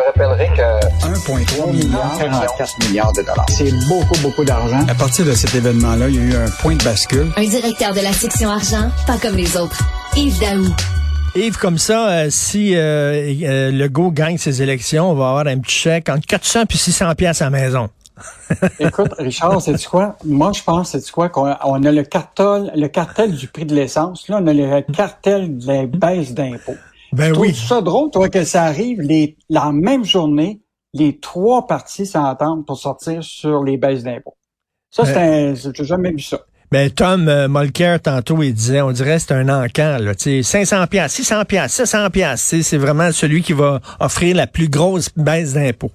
te 0.00 0.06
rappellerai 0.06 0.48
que 0.56 1.06
1,3 1.06 1.72
milliard, 1.72 2.18
44 2.18 2.88
milliards 2.88 3.12
de 3.12 3.22
dollars. 3.22 3.46
C'est 3.48 3.72
beaucoup, 3.88 4.18
beaucoup 4.22 4.44
d'argent. 4.44 4.80
À 4.88 4.94
partir 4.94 5.24
de 5.24 5.32
cet 5.32 5.54
événement-là, 5.54 6.08
il 6.08 6.16
y 6.16 6.18
a 6.18 6.22
eu 6.22 6.34
un 6.34 6.50
point 6.62 6.74
de 6.74 6.84
bascule. 6.84 7.30
Un 7.36 7.44
directeur 7.44 7.92
de 7.92 8.00
la 8.00 8.12
section 8.12 8.50
argent, 8.50 8.90
pas 9.06 9.18
comme 9.18 9.36
les 9.36 9.56
autres. 9.56 9.80
Yves 10.16 10.38
Daou. 10.40 10.66
Yves, 11.36 11.58
comme 11.58 11.78
ça, 11.78 12.08
euh, 12.08 12.26
si 12.30 12.74
euh, 12.74 13.34
euh, 13.42 13.70
Legault 13.70 14.10
gagne 14.10 14.38
ses 14.38 14.62
élections, 14.62 15.10
on 15.10 15.14
va 15.14 15.28
avoir 15.28 15.46
un 15.46 15.58
petit 15.58 15.76
chèque 15.76 16.08
entre 16.08 16.26
400 16.26 16.66
puis 16.66 16.78
600 16.78 17.14
pièces 17.14 17.42
à 17.42 17.44
la 17.44 17.50
maison. 17.50 17.88
Écoute, 18.80 19.14
Richard, 19.18 19.60
c'est 19.62 19.82
quoi? 19.86 20.16
Moi, 20.24 20.52
je 20.54 20.62
pense, 20.62 20.90
c'est 20.90 21.10
quoi? 21.10 21.28
Qu'on 21.28 21.54
on 21.64 21.84
a 21.84 21.92
le 21.92 22.02
cartel, 22.02 22.72
le 22.74 22.88
cartel 22.88 23.34
du 23.34 23.46
prix 23.46 23.64
de 23.64 23.74
l'essence. 23.74 24.28
Là, 24.28 24.40
on 24.42 24.46
a 24.46 24.52
le 24.52 24.82
cartel 24.92 25.58
de 25.58 25.66
la 25.66 25.86
baisse 25.86 26.34
d'impôts. 26.34 26.76
Ben 27.12 27.36
oui. 27.36 27.54
ça 27.54 27.80
drôle, 27.80 28.10
toi, 28.10 28.28
que 28.28 28.44
ça 28.44 28.64
arrive 28.64 29.00
les, 29.00 29.36
la 29.48 29.72
même 29.72 30.04
journée, 30.04 30.60
les 30.92 31.18
trois 31.18 31.66
parties 31.66 32.06
s'entendent 32.06 32.66
pour 32.66 32.78
sortir 32.78 33.22
sur 33.22 33.64
les 33.64 33.76
baisses 33.76 34.02
d'impôts. 34.02 34.36
Ça, 34.90 35.04
c'est 35.04 35.16
un, 35.16 35.54
j'ai 35.54 35.84
jamais 35.84 36.10
vu 36.10 36.20
ça. 36.20 36.40
Ben, 36.72 36.88
Tom 36.88 37.28
euh, 37.28 37.48
Mulcair, 37.48 38.00
tantôt, 38.00 38.40
il 38.42 38.54
disait, 38.54 38.80
on 38.80 38.92
dirait 38.92 39.18
c'est 39.18 39.32
un 39.32 39.48
encan, 39.48 39.98
là, 39.98 40.14
tu 40.14 40.42
sais, 40.42 40.42
500 40.42 40.86
pièces, 40.86 41.12
600 41.14 41.44
pièces, 41.44 41.72
700 41.72 42.10
pièces, 42.10 42.54
c'est 42.62 42.78
vraiment 42.78 43.10
celui 43.10 43.42
qui 43.42 43.52
va 43.52 43.80
offrir 43.98 44.36
la 44.36 44.46
plus 44.46 44.68
grosse 44.68 45.10
baisse 45.16 45.54
d'impôts. 45.54 45.90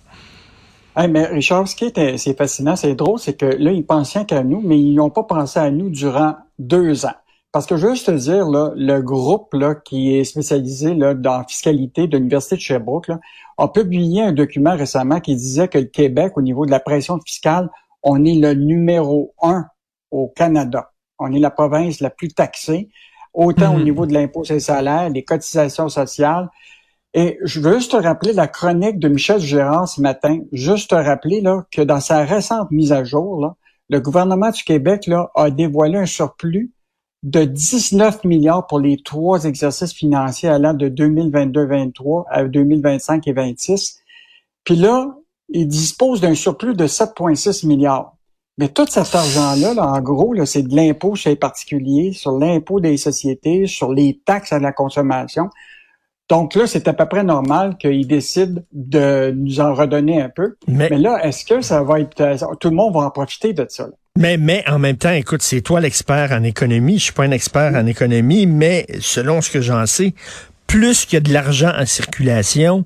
Hey, 0.97 1.07
mais 1.09 1.27
Richard, 1.27 1.67
ce 1.67 1.75
qui 1.75 1.85
est, 1.85 2.17
c'est 2.17 2.37
fascinant, 2.37 2.75
c'est 2.75 2.93
drôle, 2.93 3.19
c'est 3.19 3.37
que 3.37 3.45
là, 3.45 3.71
ils 3.71 3.85
pensaient 3.85 4.25
qu'à 4.25 4.43
nous, 4.43 4.61
mais 4.61 4.77
ils 4.77 4.95
n'ont 4.95 5.09
pas 5.09 5.23
pensé 5.23 5.59
à 5.59 5.71
nous 5.71 5.89
durant 5.89 6.35
deux 6.59 7.05
ans. 7.05 7.15
Parce 7.55 7.67
que 7.67 7.77
je 7.77 7.87
veux 7.87 7.93
juste 7.93 8.07
te 8.07 8.11
dire, 8.11 8.49
là, 8.49 8.73
le 8.75 9.01
groupe 9.01 9.53
là, 9.53 9.75
qui 9.75 10.13
est 10.13 10.25
spécialisé 10.25 10.93
là, 10.93 11.13
dans 11.13 11.37
la 11.37 11.45
fiscalité 11.45 12.05
de 12.05 12.17
l'Université 12.17 12.57
de 12.57 12.59
Sherbrooke 12.59 13.07
là, 13.07 13.21
a 13.57 13.69
publié 13.69 14.23
un 14.23 14.33
document 14.33 14.75
récemment 14.75 15.21
qui 15.21 15.37
disait 15.37 15.69
que 15.69 15.77
le 15.77 15.85
Québec, 15.85 16.33
au 16.35 16.41
niveau 16.41 16.65
de 16.65 16.71
la 16.71 16.81
pression 16.81 17.17
fiscale, 17.25 17.69
on 18.03 18.25
est 18.25 18.35
le 18.35 18.55
numéro 18.55 19.33
un 19.41 19.67
au 20.11 20.27
Canada. 20.35 20.91
On 21.17 21.31
est 21.31 21.39
la 21.39 21.49
province 21.49 22.01
la 22.01 22.09
plus 22.09 22.27
taxée, 22.27 22.89
autant 23.33 23.73
au 23.73 23.77
mhm. 23.77 23.85
niveau 23.85 24.05
de 24.05 24.13
l'impôt 24.13 24.43
sur 24.43 24.55
les 24.55 24.59
salaires, 24.59 25.09
les 25.09 25.23
cotisations 25.23 25.87
sociales. 25.87 26.49
Et 27.13 27.39
je 27.41 27.61
veux 27.61 27.75
juste 27.75 27.93
te 27.93 27.95
rappeler 27.95 28.33
la 28.33 28.49
chronique 28.49 28.99
de 28.99 29.07
Michel 29.07 29.39
Gérard 29.39 29.87
ce 29.87 30.01
matin, 30.01 30.39
juste 30.51 30.89
te 30.89 30.95
rappeler 30.95 31.39
là, 31.39 31.63
que 31.71 31.83
dans 31.83 32.01
sa 32.01 32.25
récente 32.25 32.69
mise 32.71 32.91
à 32.91 33.05
jour, 33.05 33.39
là, 33.39 33.55
le 33.87 34.01
gouvernement 34.01 34.49
du 34.49 34.61
Québec 34.65 35.07
là, 35.07 35.31
a 35.35 35.49
dévoilé 35.49 35.97
un 35.97 36.05
surplus 36.05 36.74
de 37.25 37.43
19 37.43 38.23
milliards 38.23 38.67
pour 38.67 38.79
les 38.79 38.97
trois 38.97 39.45
exercices 39.45 39.93
financiers 39.93 40.47
allant 40.47 40.75
de 40.75 40.89
2022-23 40.89 42.25
à 42.29 42.43
2025 42.43 43.27
et 43.27 43.33
26. 43.33 43.99
Puis 44.63 44.75
là, 44.75 45.17
il 45.49 45.67
dispose 45.67 46.21
d'un 46.21 46.35
surplus 46.35 46.75
de 46.75 46.85
7,6 46.85 47.65
milliards. 47.65 48.15
Mais 48.59 48.69
tout 48.69 48.85
cet 48.87 49.15
argent-là, 49.15 49.73
là, 49.73 49.87
en 49.87 50.01
gros, 50.01 50.33
là, 50.33 50.45
c'est 50.45 50.61
de 50.61 50.75
l'impôt 50.75 51.15
chez 51.15 51.31
les 51.31 51.35
particuliers, 51.35 52.13
sur 52.13 52.37
l'impôt 52.37 52.79
des 52.79 52.95
sociétés, 52.95 53.65
sur 53.65 53.91
les 53.91 54.21
taxes 54.23 54.53
à 54.53 54.59
la 54.59 54.71
consommation. 54.71 55.49
Donc 56.29 56.53
là, 56.53 56.67
c'est 56.67 56.87
à 56.87 56.93
peu 56.93 57.07
près 57.07 57.23
normal 57.23 57.75
qu'ils 57.77 58.07
décident 58.07 58.61
de 58.71 59.33
nous 59.35 59.59
en 59.59 59.73
redonner 59.73 60.21
un 60.21 60.29
peu. 60.29 60.57
Mais, 60.67 60.89
là, 60.89 61.25
est-ce 61.25 61.43
que 61.43 61.61
ça 61.61 61.83
va 61.83 61.99
être... 61.99 62.55
Tout 62.59 62.69
le 62.69 62.75
monde 62.75 62.93
va 62.93 63.01
en 63.01 63.11
profiter 63.11 63.53
de 63.53 63.65
ça. 63.67 63.89
Mais, 64.17 64.37
mais 64.37 64.63
en 64.69 64.79
même 64.79 64.95
temps, 64.95 65.11
écoute, 65.11 65.41
c'est 65.41 65.59
toi 65.59 65.81
l'expert 65.81 66.31
en 66.31 66.43
économie. 66.43 66.99
Je 66.99 67.05
suis 67.05 67.13
pas 67.13 67.23
un 67.23 67.31
expert 67.31 67.73
en 67.75 67.85
économie, 67.85 68.45
mais 68.45 68.85
selon 69.01 69.41
ce 69.41 69.51
que 69.51 69.59
j'en 69.59 69.85
sais, 69.85 70.13
plus 70.67 71.05
qu'il 71.05 71.15
y 71.15 71.17
a 71.17 71.19
de 71.19 71.33
l'argent 71.33 71.71
en 71.77 71.85
circulation, 71.85 72.85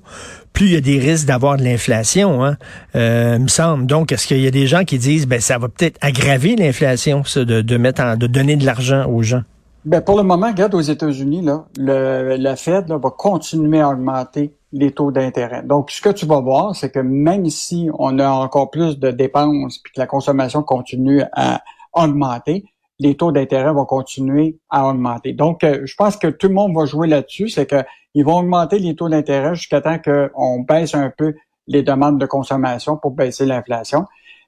plus 0.52 0.66
il 0.66 0.72
y 0.72 0.76
a 0.76 0.80
des 0.80 0.98
risques 0.98 1.26
d'avoir 1.26 1.56
de 1.56 1.62
l'inflation, 1.62 2.44
hein, 2.44 2.56
euh, 2.96 3.38
me 3.38 3.46
semble. 3.46 3.86
Donc, 3.86 4.10
est-ce 4.10 4.26
qu'il 4.26 4.40
y 4.40 4.46
a 4.48 4.50
des 4.50 4.66
gens 4.66 4.84
qui 4.84 4.98
disent, 4.98 5.28
ben, 5.28 5.40
ça 5.40 5.58
va 5.58 5.68
peut-être 5.68 5.98
aggraver 6.00 6.56
l'inflation, 6.56 7.22
ça, 7.22 7.44
de, 7.44 7.60
de 7.60 7.76
mettre 7.76 8.02
en, 8.02 8.16
de 8.16 8.26
donner 8.26 8.56
de 8.56 8.66
l'argent 8.66 9.08
aux 9.08 9.22
gens? 9.22 9.42
Ben, 9.84 10.00
pour 10.00 10.16
le 10.16 10.24
moment, 10.24 10.48
regarde 10.48 10.74
aux 10.74 10.80
États-Unis, 10.80 11.42
là, 11.42 11.64
le, 11.78 12.36
la 12.38 12.56
Fed 12.56 12.88
là, 12.88 12.98
va 12.98 13.10
continuer 13.10 13.80
à 13.80 13.88
augmenter 13.88 14.52
les 14.72 14.92
taux 14.92 15.10
d'intérêt. 15.10 15.62
Donc, 15.62 15.90
ce 15.90 16.00
que 16.00 16.10
tu 16.10 16.26
vas 16.26 16.40
voir, 16.40 16.76
c'est 16.76 16.90
que 16.90 17.00
même 17.00 17.48
si 17.50 17.88
on 17.98 18.18
a 18.18 18.30
encore 18.30 18.70
plus 18.70 18.98
de 18.98 19.10
dépenses 19.10 19.78
puis 19.78 19.92
que 19.92 20.00
la 20.00 20.06
consommation 20.06 20.62
continue 20.62 21.22
à 21.32 21.62
augmenter, 21.92 22.64
les 23.00 23.16
taux 23.16 23.32
d'intérêt 23.32 23.72
vont 23.72 23.86
continuer 23.86 24.58
à 24.68 24.86
augmenter. 24.86 25.32
Donc, 25.32 25.64
euh, 25.64 25.80
je 25.84 25.94
pense 25.96 26.16
que 26.16 26.28
tout 26.28 26.48
le 26.48 26.54
monde 26.54 26.74
va 26.74 26.84
jouer 26.84 27.08
là-dessus, 27.08 27.48
c'est 27.48 27.66
qu'ils 27.66 28.24
vont 28.24 28.38
augmenter 28.38 28.78
les 28.78 28.94
taux 28.94 29.08
d'intérêt 29.08 29.54
jusqu'à 29.54 29.80
temps 29.80 29.98
qu'on 29.98 30.60
baisse 30.60 30.94
un 30.94 31.10
peu 31.16 31.34
les 31.66 31.82
demandes 31.82 32.20
de 32.20 32.26
consommation 32.26 32.96
pour 32.96 33.12
baisser 33.12 33.46
l'inflation. 33.46 34.04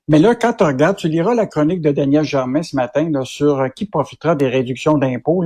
Mais 0.08 0.18
là, 0.18 0.34
quand 0.34 0.52
tu 0.54 0.64
regardes, 0.64 0.96
tu 0.96 1.08
liras 1.08 1.34
la 1.34 1.46
chronique 1.46 1.80
de 1.80 1.92
Daniel 1.92 2.24
Germain 2.24 2.62
ce 2.62 2.74
matin 2.74 3.08
sur 3.24 3.60
euh, 3.60 3.68
qui 3.68 3.86
profitera 3.86 4.34
des 4.34 4.48
réductions 4.48 4.98
d'impôts. 4.98 5.44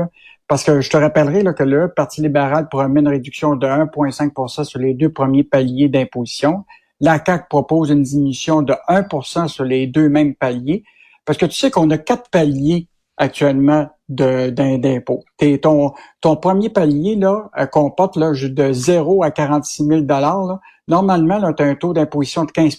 Parce 0.48 0.64
que 0.64 0.80
je 0.80 0.88
te 0.88 0.96
rappellerai 0.96 1.44
que 1.54 1.62
le 1.62 1.92
Parti 1.92 2.22
libéral 2.22 2.68
promet 2.68 3.00
une 3.00 3.08
réduction 3.08 3.54
de 3.54 3.66
1,5% 3.66 4.64
sur 4.64 4.78
les 4.78 4.94
deux 4.94 5.10
premiers 5.10 5.44
paliers 5.44 5.88
d'imposition. 5.88 6.64
La 7.00 7.18
CAC 7.18 7.48
propose 7.50 7.90
une 7.90 8.02
diminution 8.02 8.62
de 8.62 8.74
1% 8.88 9.48
sur 9.48 9.64
les 9.64 9.86
deux 9.86 10.08
mêmes 10.08 10.34
paliers. 10.34 10.84
Parce 11.26 11.36
que 11.36 11.46
tu 11.46 11.56
sais 11.56 11.70
qu'on 11.70 11.90
a 11.90 11.98
quatre 11.98 12.30
paliers 12.30 12.88
actuellement 13.18 13.88
d'impôts. 14.08 15.24
Ton, 15.60 15.92
ton 16.20 16.36
premier 16.36 16.70
palier 16.70 17.16
là, 17.16 17.50
euh, 17.58 17.66
comporte 17.66 18.18
de 18.18 18.72
0 18.72 19.22
à 19.22 19.30
46 19.30 19.86
000 19.86 20.00
là. 20.06 20.60
Normalement, 20.88 21.52
tu 21.52 21.62
as 21.62 21.66
un 21.66 21.74
taux 21.74 21.92
d'imposition 21.92 22.44
de 22.44 22.52
15 22.52 22.76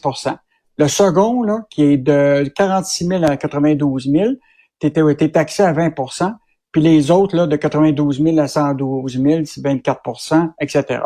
Le 0.77 0.88
second, 0.88 1.43
là, 1.43 1.61
qui 1.69 1.83
est 1.83 1.97
de 1.97 2.51
46 2.55 3.07
000 3.07 3.23
à 3.23 3.38
92 3.38 4.09
000, 4.11 4.31
tu 4.79 4.88
es, 4.88 5.29
taxé 5.29 5.63
à 5.63 5.73
20% 5.73 6.33
puis 6.71 6.81
les 6.81 7.09
autres, 7.09 7.35
là, 7.35 7.47
de 7.47 7.55
92 7.55 8.21
000 8.21 8.38
à 8.38 8.47
112 8.47 9.19
000, 9.19 9.45
c'est 9.45 9.61
24% 9.61 10.51
etc. 10.59 11.01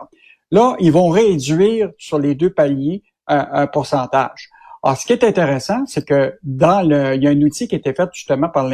Là, 0.49 0.75
ils 0.79 0.91
vont 0.91 1.09
réduire 1.09 1.91
sur 1.97 2.19
les 2.19 2.35
deux 2.35 2.49
paliers 2.49 3.03
un 3.27 3.67
pourcentage. 3.67 4.49
Alors, 4.83 4.97
ce 4.97 5.05
qui 5.05 5.13
est 5.13 5.23
intéressant, 5.23 5.85
c'est 5.85 6.05
que 6.05 6.37
dans 6.43 6.85
le, 6.85 7.15
il 7.15 7.23
y 7.23 7.27
a 7.27 7.29
un 7.29 7.41
outil 7.41 7.67
qui 7.67 7.75
a 7.75 7.77
été 7.77 7.93
fait 7.93 8.09
justement 8.13 8.49
par 8.49 8.67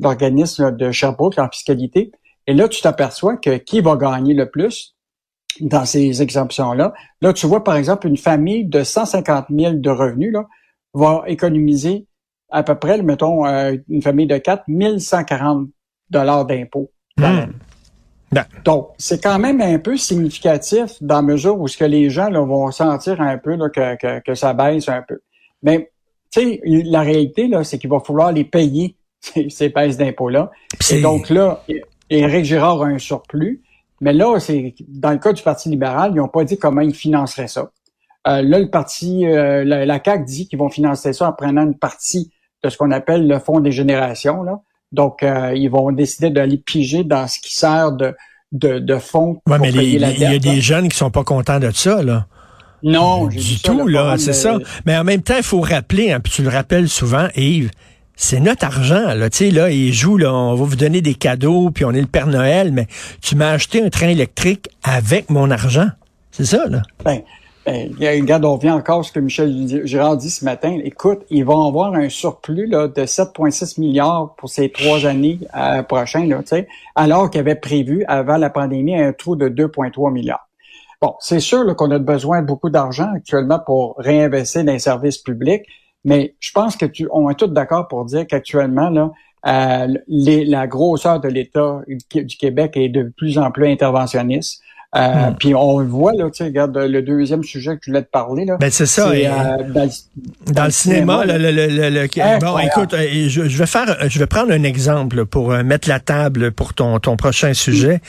l'organisme 0.00 0.74
de 0.74 0.90
Sherbrooke 0.90 1.38
en 1.38 1.48
fiscalité. 1.50 2.10
Et 2.46 2.54
là, 2.54 2.68
tu 2.68 2.80
t'aperçois 2.80 3.36
que 3.36 3.56
qui 3.58 3.80
va 3.80 3.96
gagner 3.96 4.34
le 4.34 4.50
plus? 4.50 4.93
Dans 5.60 5.84
ces 5.84 6.22
exemptions-là. 6.22 6.92
Là, 7.20 7.32
tu 7.32 7.46
vois, 7.46 7.62
par 7.62 7.76
exemple, 7.76 8.06
une 8.06 8.16
famille 8.16 8.64
de 8.64 8.82
150 8.82 9.46
000 9.50 9.74
de 9.74 9.90
revenus 9.90 10.32
là, 10.32 10.46
va 10.94 11.24
économiser 11.26 12.06
à 12.50 12.62
peu 12.62 12.76
près, 12.76 13.02
mettons, 13.02 13.46
euh, 13.46 13.76
une 13.88 14.02
famille 14.02 14.26
de 14.26 14.38
4, 14.38 14.64
1140 14.68 15.68
dollars 16.10 16.46
d'impôts. 16.46 16.90
Hmm. 17.16 17.46
Ben. 18.30 18.44
Donc, 18.64 18.90
c'est 18.98 19.22
quand 19.22 19.38
même 19.38 19.60
un 19.60 19.78
peu 19.78 19.96
significatif 19.96 21.00
dans 21.00 21.16
la 21.16 21.22
mesure 21.22 21.58
où 21.58 21.68
ce 21.68 21.76
que 21.76 21.84
les 21.84 22.10
gens 22.10 22.28
là, 22.28 22.40
vont 22.40 22.70
sentir 22.70 23.20
un 23.20 23.38
peu 23.38 23.54
là, 23.54 23.68
que, 23.68 23.96
que, 23.96 24.20
que, 24.20 24.34
ça 24.34 24.54
baisse 24.54 24.88
un 24.88 25.02
peu. 25.02 25.20
Mais 25.62 25.90
tu 26.32 26.40
sais, 26.40 26.60
la 26.64 27.02
réalité, 27.02 27.48
là, 27.48 27.62
c'est 27.64 27.78
qu'il 27.78 27.90
va 27.90 28.00
falloir 28.00 28.32
les 28.32 28.44
payer, 28.44 28.96
ces, 29.20 29.50
ces 29.50 29.68
baisses 29.68 29.96
d'impôts-là. 29.96 30.50
Et 30.90 31.00
donc 31.00 31.30
là, 31.30 31.62
Éric 32.10 32.44
Girard 32.44 32.82
a 32.82 32.86
un 32.86 32.98
surplus. 32.98 33.62
Mais 34.00 34.12
là, 34.12 34.38
c'est 34.40 34.74
dans 34.88 35.10
le 35.10 35.18
cas 35.18 35.32
du 35.32 35.42
Parti 35.42 35.68
libéral, 35.68 36.12
ils 36.14 36.18
n'ont 36.18 36.28
pas 36.28 36.44
dit 36.44 36.58
comment 36.58 36.80
ils 36.80 36.94
financeraient 36.94 37.48
ça. 37.48 37.70
Euh, 38.26 38.42
là, 38.42 38.58
le 38.58 38.70
parti, 38.70 39.26
euh, 39.26 39.64
la, 39.64 39.84
la, 39.84 40.00
CAQ 40.02 40.24
dit 40.24 40.48
qu'ils 40.48 40.58
vont 40.58 40.70
financer 40.70 41.12
ça 41.12 41.28
en 41.28 41.32
prenant 41.32 41.62
une 41.62 41.76
partie 41.76 42.32
de 42.62 42.70
ce 42.70 42.78
qu'on 42.78 42.90
appelle 42.90 43.28
le 43.28 43.38
fonds 43.38 43.60
des 43.60 43.72
générations. 43.72 44.42
Là. 44.42 44.60
Donc, 44.92 45.22
euh, 45.22 45.52
ils 45.54 45.68
vont 45.68 45.92
décider 45.92 46.30
d'aller 46.30 46.56
piger 46.56 47.04
dans 47.04 47.26
ce 47.26 47.38
qui 47.38 47.54
sert 47.54 47.92
de, 47.92 48.14
de, 48.52 48.78
de 48.78 48.96
fonds. 48.96 49.42
Oui, 49.46 49.58
mais 49.60 49.70
il 49.70 50.00
y 50.00 50.24
a 50.24 50.38
des 50.38 50.60
jeunes 50.62 50.88
qui 50.88 50.96
sont 50.96 51.10
pas 51.10 51.24
contents 51.24 51.60
de 51.60 51.70
ça, 51.70 52.02
là. 52.02 52.26
Non, 52.82 53.26
du 53.28 53.60
tout, 53.62 53.86
là, 53.88 54.16
c'est 54.18 54.34
ça. 54.34 54.58
Mais 54.84 54.96
en 54.96 55.04
même 55.04 55.22
temps, 55.22 55.36
il 55.38 55.42
faut 55.42 55.60
rappeler, 55.60 56.12
hein, 56.12 56.20
puis 56.20 56.32
tu 56.32 56.42
le 56.42 56.50
rappelles 56.50 56.88
souvent, 56.90 57.28
Yves, 57.34 57.70
c'est 58.16 58.40
notre 58.40 58.64
argent, 58.64 59.14
là. 59.14 59.28
Tu 59.30 59.36
sais, 59.36 59.50
là, 59.50 59.70
ils 59.70 59.92
jouent, 59.92 60.18
là, 60.18 60.32
on 60.32 60.54
va 60.54 60.64
vous 60.64 60.76
donner 60.76 61.00
des 61.00 61.14
cadeaux, 61.14 61.70
puis 61.70 61.84
on 61.84 61.92
est 61.92 62.00
le 62.00 62.06
Père 62.06 62.26
Noël, 62.26 62.72
mais 62.72 62.86
tu 63.20 63.36
m'as 63.36 63.50
acheté 63.50 63.82
un 63.82 63.90
train 63.90 64.08
électrique 64.08 64.68
avec 64.82 65.30
mon 65.30 65.50
argent. 65.50 65.88
C'est 66.30 66.44
ça, 66.44 66.66
là. 66.68 66.82
Ben, 67.04 67.22
ben, 67.66 67.90
regarde, 67.98 68.44
on 68.44 68.56
vient 68.56 68.74
encore 68.74 69.04
ce 69.04 69.12
que 69.12 69.20
Michel 69.20 69.86
Girard 69.86 70.18
dit 70.18 70.28
ce 70.28 70.44
matin. 70.44 70.78
Écoute, 70.84 71.22
ils 71.30 71.44
vont 71.44 71.66
avoir 71.66 71.94
un 71.94 72.10
surplus 72.10 72.66
là, 72.66 72.88
de 72.88 73.02
7,6 73.02 73.80
milliards 73.80 74.34
pour 74.36 74.50
ces 74.50 74.70
trois 74.70 75.06
années 75.06 75.38
euh, 75.56 75.82
prochaines, 75.82 76.28
là, 76.28 76.42
alors 76.94 77.30
qu'ils 77.30 77.40
avaient 77.40 77.54
prévu, 77.54 78.04
avant 78.06 78.36
la 78.36 78.50
pandémie, 78.50 79.00
un 79.00 79.12
trou 79.12 79.34
de 79.34 79.48
2,3 79.48 80.12
milliards. 80.12 80.46
Bon, 81.00 81.14
c'est 81.20 81.40
sûr 81.40 81.74
qu'on 81.74 81.90
a 81.90 81.98
besoin 81.98 82.42
de 82.42 82.46
beaucoup 82.46 82.70
d'argent 82.70 83.10
actuellement 83.14 83.58
pour 83.58 83.94
réinvestir 83.98 84.64
dans 84.64 84.72
les 84.72 84.78
services 84.78 85.18
publics, 85.18 85.64
mais 86.04 86.34
je 86.40 86.52
pense 86.52 86.76
que 86.76 86.86
tu, 86.86 87.08
on 87.10 87.30
est 87.30 87.34
tous 87.34 87.46
d'accord 87.46 87.88
pour 87.88 88.04
dire 88.04 88.26
qu'actuellement, 88.26 88.90
là, 88.90 89.12
euh, 89.46 89.94
les, 90.08 90.44
la 90.44 90.66
grosseur 90.66 91.20
de 91.20 91.28
l'État 91.28 91.82
du 91.86 92.36
Québec 92.36 92.76
est 92.76 92.88
de 92.88 93.12
plus 93.16 93.38
en 93.38 93.50
plus 93.50 93.68
interventionniste. 93.68 94.62
Euh, 94.96 95.30
hmm. 95.30 95.36
Puis 95.38 95.54
on 95.54 95.80
le 95.80 95.88
voit, 95.88 96.12
là, 96.12 96.30
tu 96.30 96.42
regarde 96.44 96.76
le 96.76 97.02
deuxième 97.02 97.42
sujet 97.42 97.72
que 97.72 97.80
je 97.82 97.90
voulais 97.90 98.02
te 98.02 98.10
parler. 98.10 98.44
Là, 98.44 98.56
ben, 98.58 98.70
c'est 98.70 98.86
ça. 98.86 99.08
Euh, 99.10 99.28
dans, 100.46 100.64
le 100.64 100.70
cinéma, 100.70 101.24
le, 101.24 101.36
le, 101.36 101.50
le, 101.50 102.40
bon, 102.40 102.58
écoute, 102.58 102.94
euh, 102.94 103.28
je, 103.28 103.42
vais 103.42 103.66
faire, 103.66 103.96
je 104.08 104.18
vais 104.18 104.26
prendre 104.26 104.52
un 104.52 104.62
exemple 104.62 105.26
pour 105.26 105.50
mettre 105.50 105.88
la 105.88 105.98
table 105.98 106.52
pour 106.52 106.74
ton, 106.74 106.98
ton 107.00 107.16
prochain 107.16 107.54
sujet. 107.54 108.00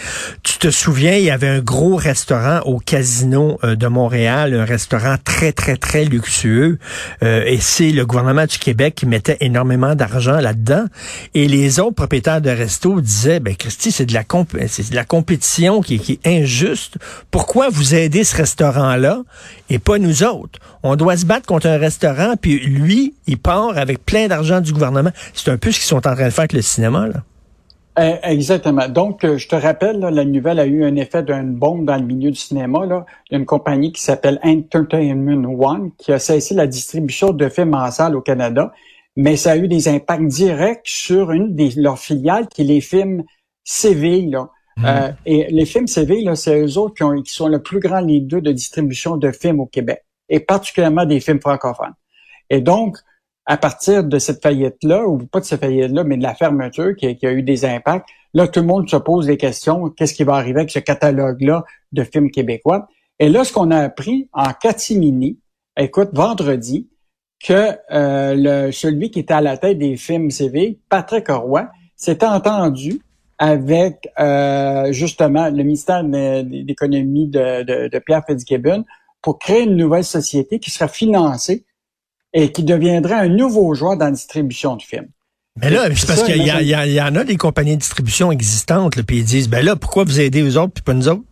Tu 0.44 0.60
te 0.60 0.70
souviens, 0.70 1.16
il 1.16 1.24
y 1.24 1.32
avait 1.32 1.48
un 1.48 1.60
gros 1.60 1.96
restaurant 1.96 2.60
au 2.66 2.78
casino 2.78 3.58
de 3.64 3.88
Montréal, 3.88 4.54
un 4.54 4.66
restaurant 4.66 5.16
très, 5.24 5.52
très, 5.54 5.78
très 5.78 6.06
luxueux. 6.06 6.78
et 7.22 7.58
c'est 7.60 7.92
le 7.92 8.06
gouvernement 8.06 8.46
du 8.46 8.60
Québec 8.60 8.96
qui 8.96 9.06
mettait 9.08 9.38
énormément 9.40 9.96
d'argent 9.96 10.40
là-dedans. 10.40 10.86
Et 11.34 11.48
les 11.48 11.80
autres 11.80 11.96
propriétaires 11.96 12.42
de 12.42 12.50
restos 12.50 13.02
disaient, 13.02 13.40
ben, 13.40 13.56
Christy, 13.56 13.92
c'est 13.92 14.06
de 14.06 14.14
la, 14.14 14.24
c'est 14.68 14.90
de 14.90 14.96
la 14.96 15.06
compétition 15.06 15.82
qui, 15.82 16.00
qui 16.00 16.20
est 16.24 16.28
injuste 16.42 16.75
pourquoi 17.31 17.69
vous 17.69 17.95
aidez 17.95 18.24
ce 18.24 18.36
restaurant-là 18.36 19.24
et 19.69 19.80
pas 19.80 19.98
nous 19.98 20.24
autres? 20.24 20.60
On 20.83 20.95
doit 20.95 21.18
se 21.18 21.25
battre 21.25 21.45
contre 21.45 21.68
un 21.68 21.77
restaurant, 21.77 22.36
puis 22.39 22.60
lui, 22.60 23.13
il 23.27 23.38
part 23.38 23.77
avec 23.77 24.06
plein 24.06 24.27
d'argent 24.27 24.62
du 24.62 24.74
gouvernement. 24.74 25.12
C'est 25.33 25.51
un 25.51 25.57
peu 25.57 25.72
ce 25.72 25.80
qu'ils 25.80 25.88
sont 25.88 25.98
en 26.07 26.16
train 26.16 26.25
de 26.25 26.30
faire 26.30 26.39
avec 26.39 26.54
le 26.54 26.62
cinéma, 26.62 27.07
là. 27.07 27.24
Eh, 27.98 28.16
exactement. 28.24 28.89
Donc, 28.89 29.24
euh, 29.24 29.38
je 29.38 29.48
te 29.48 29.56
rappelle, 29.56 30.00
la 30.00 30.25
nouvelle 30.25 30.60
a 30.60 30.66
eu 30.66 30.83
un 30.83 30.98
effet 30.98 31.24
d'une 31.24 31.56
bombe 31.56 31.86
dans 31.86 31.95
le 31.95 32.04
milieu 32.04 32.30
du 32.30 32.38
cinéma. 32.38 32.86
Là. 32.86 33.06
Il 33.30 33.33
y 33.33 33.36
a 33.36 33.39
une 33.39 33.45
compagnie 33.45 33.94
qui 33.94 34.01
s'appelle 34.01 34.38
Entertainment 34.44 35.48
One 35.57 35.92
qui 35.98 36.12
a 36.12 36.19
cessé 36.19 36.54
la 36.54 36.68
distribution 36.68 37.31
de 37.31 37.48
films 37.48 37.74
en 37.74 37.89
salle 37.92 38.18
au 38.18 38.22
Canada, 38.22 38.74
mais 39.16 39.38
ça 39.38 39.51
a 39.51 39.57
eu 39.57 39.69
des 39.69 39.88
impacts 39.88 40.27
directs 40.27 40.81
sur 40.83 41.31
une 41.31 41.56
de 41.56 41.69
leurs 41.81 42.00
filiales 42.00 42.48
qui 42.50 42.63
est 42.63 42.66
les 42.66 42.81
films 42.81 43.24
CV. 43.63 44.24
Là. 44.24 44.50
Euh, 44.83 45.07
mhm. 45.07 45.16
et 45.25 45.48
les 45.51 45.66
films 45.66 45.88
CV, 45.88 46.25
c'est 46.36 46.60
eux 46.60 46.77
autres 46.77 46.95
qui, 46.95 47.04
ont, 47.04 47.22
qui, 47.22 47.33
sont 47.33 47.48
le 47.48 47.62
plus 47.62 47.80
grand 47.80 48.01
leader 48.01 48.42
de 48.42 48.51
distribution 48.51 49.16
de 49.16 49.31
films 49.31 49.62
au 49.62 49.66
Québec, 49.66 50.04
et 50.27 50.39
particulièrement 50.39 51.06
des 51.06 51.19
films 51.19 51.39
francophones. 51.39 51.94
Et 52.50 52.62
donc, 52.62 52.98
à 53.45 53.57
partir 53.57 54.04
de 54.04 54.19
cette 54.19 54.42
faillite-là, 54.42 55.06
ou 55.06 55.19
pas 55.19 55.39
de 55.39 55.45
cette 55.45 55.62
faillite-là, 55.62 56.04
mais 56.04 56.18
de 56.18 56.24
la 56.24 56.33
fermeture 56.33 56.95
qui, 56.95 57.06
a 57.06 57.31
eu 57.31 57.44
des 57.44 57.63
impacts, 57.63 58.07
là, 58.33 58.48
tout 58.48 58.60
le 58.60 58.66
monde 58.66 58.89
se 58.89 58.98
pose 58.98 59.27
des 59.27 59.38
questions. 59.38 59.89
Qu'est-ce 59.89 60.13
qui 60.13 60.24
va 60.24 60.33
arriver 60.36 60.60
avec 60.60 60.72
ce 60.72 60.80
catalogue-là 60.80 61.63
de 61.92 62.04
films 62.04 62.31
québécois? 62.31 62.88
Et 63.19 63.30
là, 63.30 63.44
ce 63.44 63.54
qu'on 63.54 63.72
a 63.72 63.77
appris 63.77 64.27
en 64.33 64.51
catimini, 64.51 65.39
écoute, 65.77 66.10
vendredi, 66.12 66.89
que 67.44 67.72
euh, 67.92 68.33
le, 68.36 68.72
celui 68.72 69.12
qui 69.12 69.19
était 69.19 69.33
à 69.33 69.42
la 69.42 69.57
tête 69.57 69.77
des 69.77 69.95
films 69.95 70.31
CV, 70.31 70.80
Patrick 70.89 71.27
Roy, 71.30 71.69
s'était 71.95 72.25
entendu 72.25 73.01
avec 73.38 74.10
euh, 74.20 74.92
justement 74.92 75.50
le 75.50 75.64
ministère 75.64 76.04
de 76.04 76.46
l'économie 76.66 77.28
de, 77.28 77.64
de, 77.90 78.00
Pierre 78.00 78.24
Fitzgibbon 78.28 78.86
pour 79.22 79.40
créer 79.40 79.64
une 79.64 79.76
nouvelle 79.76 80.04
société 80.04 80.60
qui 80.60 80.72
sera 80.72 80.88
financée 80.88 81.66
et 82.34 82.52
qui 82.52 82.64
deviendrait 82.64 83.16
un 83.16 83.28
nouveau 83.28 83.74
joueur 83.74 83.98
dans 83.98 84.06
la 84.06 84.12
distribution 84.12 84.76
de 84.76 84.82
films. 84.82 85.10
Mais 85.62 85.70
là, 85.70 85.88
c'est 85.96 86.08
parce 86.08 86.24
qu'il 86.24 86.42
y, 86.42 86.48
y, 86.48 87.02
en 87.02 87.16
a 87.16 87.24
des 87.24 87.38
compagnies 87.38 87.76
de 87.76 87.80
distribution 87.80 88.30
existantes, 88.32 89.02
puis 89.04 89.20
ils 89.20 89.24
disent, 89.24 89.48
ben 89.48 89.64
là, 89.64 89.78
pourquoi 89.78 90.04
vous 90.04 90.20
aidez 90.20 90.44
aux 90.44 90.58
autres 90.58 90.74
puis 90.74 90.84
pas 90.84 90.94
nous 90.94 91.08
autres? 91.08 91.24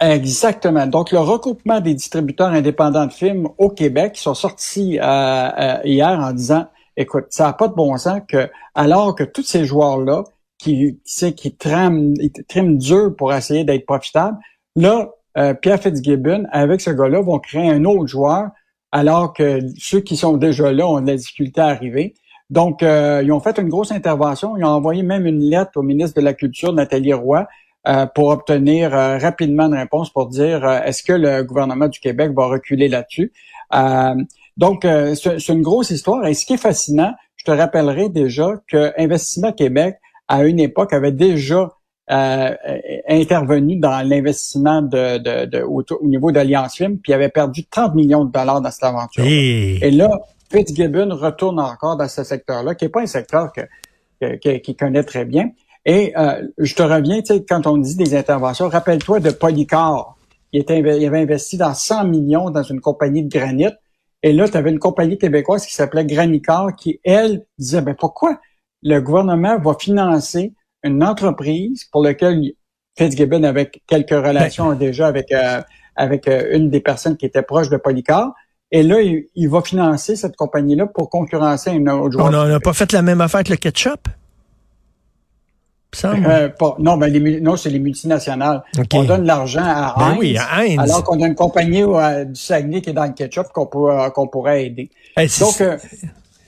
Exactement. 0.00 0.86
Donc, 0.86 1.12
le 1.12 1.18
regroupement 1.18 1.80
des 1.80 1.94
distributeurs 1.94 2.48
indépendants 2.48 3.06
de 3.06 3.12
films 3.12 3.48
au 3.58 3.68
Québec 3.68 4.16
sont 4.16 4.34
sortis 4.34 4.98
euh, 4.98 5.04
euh, 5.04 5.76
hier 5.84 6.08
en 6.08 6.32
disant, 6.32 6.66
écoute, 6.96 7.26
ça 7.30 7.44
n'a 7.44 7.52
pas 7.52 7.68
de 7.68 7.74
bon 7.74 7.96
sens 7.96 8.20
que, 8.26 8.50
alors 8.74 9.14
que 9.14 9.24
tous 9.24 9.42
ces 9.42 9.64
joueurs-là 9.64 10.24
qui, 10.64 10.98
qui, 11.04 11.34
qui 11.34 11.56
trame, 11.56 12.14
dur 12.78 13.14
pour 13.16 13.34
essayer 13.34 13.64
d'être 13.64 13.84
profitable. 13.84 14.38
Là, 14.76 15.10
euh, 15.36 15.52
Pierre 15.54 15.80
Fitzgibbon, 15.80 16.44
avec 16.50 16.80
ce 16.80 16.90
gars-là, 16.90 17.20
vont 17.20 17.38
créer 17.38 17.68
un 17.68 17.84
autre 17.84 18.06
joueur, 18.06 18.48
alors 18.92 19.32
que 19.32 19.60
ceux 19.78 20.00
qui 20.00 20.16
sont 20.16 20.36
déjà 20.36 20.72
là 20.72 20.88
ont 20.88 21.00
de 21.00 21.06
la 21.06 21.16
difficulté 21.16 21.60
à 21.60 21.66
arriver. 21.66 22.14
Donc, 22.50 22.82
euh, 22.82 23.22
ils 23.24 23.32
ont 23.32 23.40
fait 23.40 23.58
une 23.58 23.68
grosse 23.68 23.92
intervention. 23.92 24.56
Ils 24.56 24.64
ont 24.64 24.68
envoyé 24.68 25.02
même 25.02 25.26
une 25.26 25.40
lettre 25.40 25.72
au 25.76 25.82
ministre 25.82 26.20
de 26.20 26.24
la 26.24 26.34
Culture, 26.34 26.72
Nathalie 26.72 27.12
Roy, 27.12 27.46
euh, 27.86 28.06
pour 28.06 28.28
obtenir 28.28 28.92
rapidement 28.92 29.64
une 29.64 29.74
réponse 29.74 30.10
pour 30.10 30.28
dire 30.28 30.64
est-ce 30.84 31.02
que 31.02 31.12
le 31.12 31.42
gouvernement 31.42 31.88
du 31.88 32.00
Québec 32.00 32.32
va 32.34 32.46
reculer 32.46 32.88
là-dessus? 32.88 33.32
donc, 34.56 34.86
c'est 35.14 35.48
une 35.48 35.62
grosse 35.62 35.90
histoire. 35.90 36.24
Et 36.26 36.34
ce 36.34 36.46
qui 36.46 36.52
est 36.52 36.58
fascinant, 36.58 37.12
je 37.34 37.44
te 37.44 37.50
rappellerai 37.50 38.08
déjà 38.08 38.52
que 38.68 38.92
Investissement 38.96 39.52
Québec 39.52 39.96
à 40.28 40.44
une 40.44 40.60
époque, 40.60 40.92
avait 40.92 41.12
déjà 41.12 41.70
euh, 42.10 42.54
intervenu 43.08 43.76
dans 43.76 44.06
l'investissement 44.06 44.82
de, 44.82 45.62
au, 45.62 45.82
niveau 46.06 46.32
d'Alliance 46.32 46.76
Film, 46.76 46.98
puis 46.98 47.12
avait 47.12 47.28
perdu 47.28 47.64
30 47.64 47.94
millions 47.94 48.24
de 48.24 48.32
dollars 48.32 48.60
dans 48.60 48.70
cette 48.70 48.84
aventure. 48.84 49.24
Et 49.24 49.90
là, 49.90 50.10
Fitzgibbon 50.50 51.14
retourne 51.14 51.58
encore 51.58 51.96
dans 51.96 52.08
ce 52.08 52.22
secteur-là, 52.22 52.74
qui 52.74 52.84
n'est 52.84 52.90
pas 52.90 53.02
un 53.02 53.06
secteur 53.06 53.52
que, 53.52 54.58
qu'il 54.58 54.76
connaît 54.76 55.04
très 55.04 55.24
bien. 55.24 55.50
Et 55.86 56.12
euh, 56.16 56.46
je 56.58 56.74
te 56.74 56.82
reviens, 56.82 57.20
tu 57.20 57.34
sais, 57.34 57.44
quand 57.44 57.66
on 57.66 57.76
dit 57.76 57.96
des 57.96 58.14
interventions, 58.14 58.68
rappelle-toi 58.68 59.20
de 59.20 59.30
Polycar. 59.30 60.16
Il, 60.52 60.60
était, 60.60 60.78
il 60.78 61.06
avait 61.06 61.20
investi 61.20 61.56
dans 61.56 61.74
100 61.74 62.04
millions 62.04 62.50
dans 62.50 62.62
une 62.62 62.80
compagnie 62.80 63.22
de 63.22 63.28
granit. 63.28 63.68
Et 64.22 64.32
là, 64.32 64.48
tu 64.48 64.56
avais 64.56 64.70
une 64.70 64.78
compagnie 64.78 65.18
québécoise 65.18 65.66
qui 65.66 65.74
s'appelait 65.74 66.06
Granicar, 66.06 66.74
qui, 66.76 67.00
elle, 67.04 67.44
disait, 67.58 67.82
ben 67.82 67.94
pourquoi 67.94 68.38
le 68.84 69.00
gouvernement 69.00 69.58
va 69.58 69.74
financer 69.78 70.52
une 70.84 71.02
entreprise 71.02 71.84
pour 71.90 72.04
laquelle 72.04 72.52
Fitzgibbon 72.96 73.42
avait 73.42 73.70
quelques 73.86 74.10
relations 74.10 74.68
ben. 74.68 74.78
déjà 74.78 75.08
avec 75.08 75.32
euh, 75.32 75.60
avec 75.96 76.28
euh, 76.28 76.56
une 76.56 76.70
des 76.70 76.80
personnes 76.80 77.16
qui 77.16 77.26
était 77.26 77.42
proche 77.42 77.70
de 77.70 77.76
Polycar. 77.76 78.32
Et 78.70 78.82
là, 78.82 79.00
il, 79.00 79.48
va 79.48 79.62
financer 79.62 80.16
cette 80.16 80.34
compagnie-là 80.34 80.86
pour 80.86 81.08
concurrencer 81.08 81.70
une 81.70 81.88
autre 81.88 82.18
On 82.18 82.30
n'a 82.30 82.58
pas 82.58 82.72
fait 82.72 82.90
la 82.90 83.02
même 83.02 83.20
affaire 83.20 83.44
que 83.44 83.50
le 83.50 83.56
ketchup? 83.56 84.08
Euh, 86.04 86.48
non, 86.80 86.96
ben 86.96 87.06
les, 87.06 87.40
non, 87.40 87.56
c'est 87.56 87.70
les 87.70 87.78
multinationales. 87.78 88.64
On 88.92 89.04
donne 89.04 89.24
l'argent 89.26 89.62
à, 89.62 89.94
ben 89.96 90.16
oui, 90.18 90.36
à 90.36 90.62
Heinz, 90.62 90.80
alors 90.80 91.04
qu'on 91.04 91.22
a 91.22 91.26
une 91.28 91.36
compagnie 91.36 91.84
du 91.84 92.34
Saguenay 92.34 92.80
qui 92.80 92.90
est 92.90 92.94
dans 92.94 93.04
le 93.04 93.12
ketchup 93.12 93.52
qu'on 93.52 93.66
qu'on 93.66 94.26
pourrait 94.26 94.66
aider. 94.66 94.90
Donc, 95.16 95.62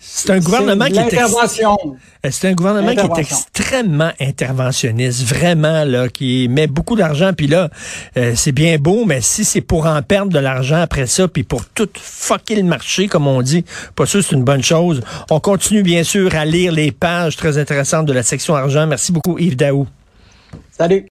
c'est 0.09 0.31
un 0.31 0.39
gouvernement 0.39 0.87
qui 0.87 0.97
est 0.99 1.19
euh, 1.19 2.31
c'est 2.31 2.49
un 2.49 2.55
gouvernement 2.55 2.95
qui 2.95 3.01
est 3.01 3.19
extrêmement 3.19 4.13
interventionniste, 4.21 5.25
vraiment 5.25 5.85
là, 5.85 6.09
qui 6.09 6.49
met 6.49 6.69
beaucoup 6.69 6.97
d'argent. 6.97 7.33
Puis 7.37 7.49
là, 7.49 7.71
euh, 8.17 8.33
c'est 8.35 8.53
bien 8.53 8.79
beau, 8.79 9.05
mais 9.05 9.21
si 9.21 9.45
c'est 9.45 9.61
pour 9.61 9.87
en 9.87 10.01
perdre 10.03 10.33
de 10.33 10.39
l'argent 10.39 10.81
après 10.81 11.07
ça, 11.07 11.29
puis 11.29 11.43
pour 11.43 11.67
tout 11.67 11.89
fucker 11.95 12.55
le 12.57 12.63
marché, 12.63 13.09
comme 13.09 13.27
on 13.27 13.43
dit, 13.43 13.65
pas 13.95 14.07
sûr 14.07 14.23
c'est 14.23 14.37
une 14.37 14.45
bonne 14.45 14.63
chose. 14.63 15.03
On 15.29 15.41
continue 15.41 15.83
bien 15.83 16.05
sûr 16.05 16.35
à 16.35 16.45
lire 16.45 16.73
les 16.73 16.93
pages 16.93 17.37
très 17.37 17.59
intéressantes 17.59 18.07
de 18.07 18.13
la 18.13 18.23
section 18.23 18.55
argent. 18.55 18.87
Merci 18.87 19.13
beaucoup 19.13 19.39
Yves 19.39 19.57
Daou. 19.57 19.87
Salut. 20.71 21.05